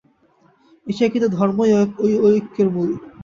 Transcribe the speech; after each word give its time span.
এশিয়ায় 0.87 1.13
কিন্তু 1.13 1.29
ধর্মই 1.37 1.71
ঐ 1.99 2.09
ঐক্যের 2.27 2.67
মূল। 2.69 2.89